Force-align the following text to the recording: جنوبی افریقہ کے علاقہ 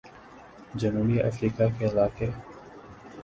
جنوبی 0.75 1.19
افریقہ 1.21 1.63
کے 1.79 1.85
علاقہ 1.85 2.29